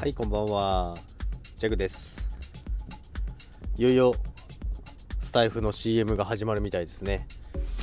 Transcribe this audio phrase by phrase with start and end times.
[0.00, 0.96] はい、こんばんは。
[1.58, 2.26] ジャグです。
[3.76, 4.14] いよいよ、
[5.20, 7.28] スタイフの CM が始まるみたいですね。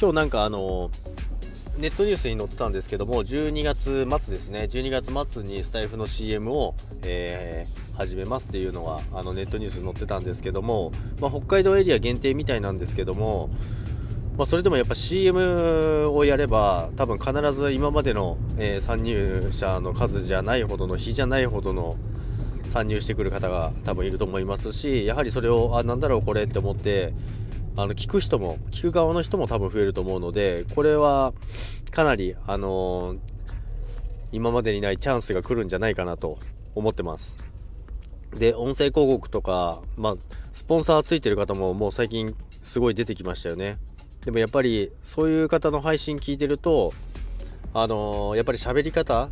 [0.02, 0.90] 今日なんかあの、
[1.78, 13.50] ネットニュースに載ってたんですけども、12月末ですね、12月末にスタイフの CM を、えー始めますっていうのがあのネットニュースに載ってたんですけども、まあ、北海道エリア限定みたいなんですけども、
[14.38, 21.96] まあ、それでもやっぱ CM をやれば多分必ず今までの、えー参入者の数じゃないほどの比じゃないほどの
[22.68, 27.14] 参入してくる方が多分いると思いますしやはりそれをあなんだろうこれって思って
[27.76, 31.34] あの聞く人も聞く側の人も多分増えると思うのでこれは
[31.92, 33.20] かなり、あのー
[34.32, 36.38] 今までにないチャンスが来るんじゃないかなと
[36.76, 37.38] 思ってます。
[38.34, 40.16] で音声広告とか、まあ、
[40.52, 43.78] スポンサーついてる方ももう最近すごい出てきましたよね。
[44.28, 46.92] でもやっぱりそういう方の配信聞いてると
[47.74, 49.30] あのーやっぱり喋り方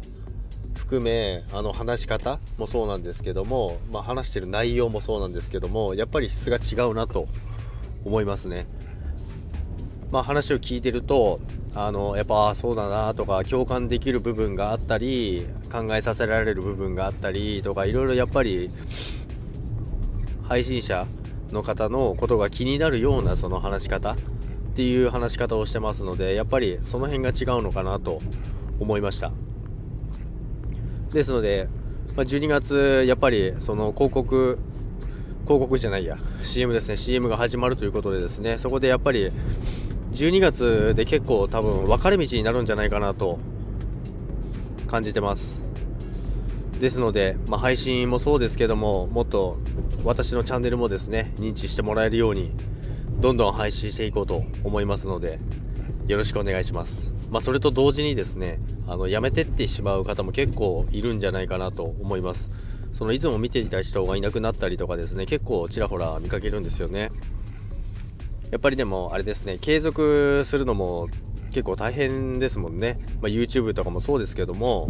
[0.74, 7.28] 含めあの話し方もそうなんですけども、まあ、話してる内容もそうなんですけどもやっぱり質が違うなと
[8.06, 8.68] 思いますね。
[10.12, 11.42] まあ話を聞いてると
[11.74, 18.72] あのやっぱそうだなとか共感できる部分があったり考えさせられる部分があったりとかいろいろやっぱり
[20.44, 21.06] 配信者
[21.52, 24.16] の方のことが気になるようなその話し方
[24.76, 28.20] っていう話し方をしてますのでやっぱりその辺が違うのかなと
[28.78, 29.32] 思いました。
[31.14, 31.70] ですので、
[32.18, 34.60] まあ、12月やっぱりその広告
[35.44, 36.18] 広告じゃないや。
[36.42, 36.98] CM ですね。
[36.98, 38.60] CM が始まるということでですね。
[38.60, 39.32] そこでやっぱり
[40.12, 43.40] 12月で結構多分分かれ道になるんじゃないかなと
[44.88, 45.64] 感じてます。
[46.82, 49.58] ですので、まあ、配信もそうですけどももっと
[50.04, 52.52] 私のチャンネルもですね認知してもらえるように
[53.20, 55.40] どんどん配信していこうと思いますので
[56.08, 62.52] よろしくお願いします、まあ、それと同時にですねあのやめてってしまう方も結構いるんじゃないかなと思います。
[62.96, 67.12] そのいつも見ていた人がいなくなったりとかですね結構ちらほら見かけるんですよね。
[68.52, 71.10] やっぱりでもあれですね継続するのも
[71.52, 74.90] 結構大変ですもんね、まあ、YouTube とかもそうですけども。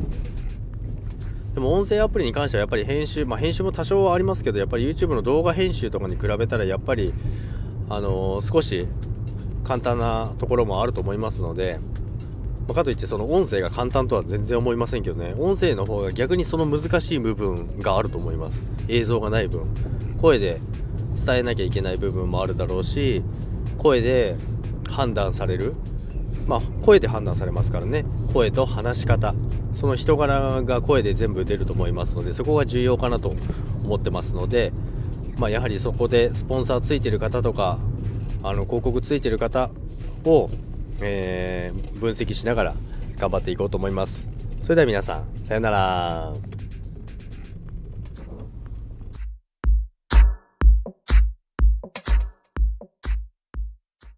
[1.56, 7.14] でも音声アプリに関してはやっぱり編集、まあ、編集も多少はありますけどやっぱり YouTube の動画編集とかに比べたらやっぱり
[7.90, 8.88] あの少し
[9.64, 11.80] 簡単なところもあると思いますので、
[12.68, 18.62] まあかといってその音声が簡単とは全然思いませんけどね音声の方が逆にその難しい部分があると思います。
[18.88, 19.66] 映像がない分。
[20.22, 20.60] 声で
[21.26, 23.24] 伝えなきゃいけない部分もあるだろうし
[23.78, 24.36] 声で
[24.90, 25.74] 判断される。
[26.48, 28.06] まあ声で判断されますからね。
[28.34, 29.34] 声と話し方。
[29.74, 33.36] その人柄が声で全部出ると思いますのでそこが重要かなと
[33.84, 34.72] 思ってますので
[35.38, 37.78] まあ、やはりそこでスポンサーついてる方とか
[38.44, 39.70] あの広告ついてる方
[40.24, 40.50] を、
[41.02, 42.76] えー分析しながら
[43.18, 44.30] 頑張っていこうと思います。
[44.62, 46.55] それでは皆さんさようなら。